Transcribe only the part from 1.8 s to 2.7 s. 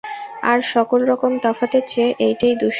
চেয়ে এইটেই দুঃসহ।